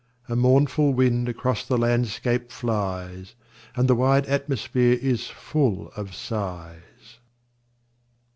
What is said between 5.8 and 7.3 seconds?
of sighs.